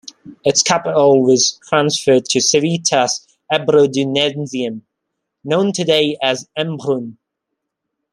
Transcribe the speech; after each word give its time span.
Its 0.43 0.63
capital 0.63 1.21
was 1.21 1.59
transferred 1.69 2.25
to 2.25 2.41
"Civitas 2.41 3.27
Ebrodunensium", 3.53 4.81
known 5.43 5.71
today 5.71 6.17
as 6.23 6.49
Embrun. 6.57 7.17